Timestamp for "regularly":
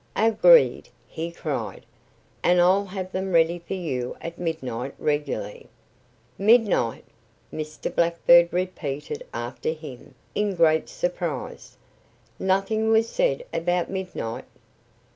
4.97-5.69